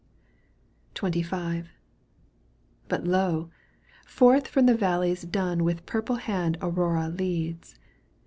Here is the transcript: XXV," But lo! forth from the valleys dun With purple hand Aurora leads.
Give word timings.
XXV," 0.95 1.67
But 2.89 3.03
lo! 3.05 3.51
forth 4.03 4.47
from 4.47 4.65
the 4.65 4.73
valleys 4.73 5.21
dun 5.21 5.63
With 5.63 5.85
purple 5.85 6.15
hand 6.15 6.57
Aurora 6.59 7.07
leads. 7.09 7.75